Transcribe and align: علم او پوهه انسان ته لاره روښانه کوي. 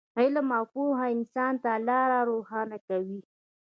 علم 0.19 0.47
او 0.57 0.65
پوهه 0.73 1.05
انسان 1.15 1.53
ته 1.63 1.71
لاره 1.87 2.19
روښانه 2.29 2.77
کوي. 2.87 3.19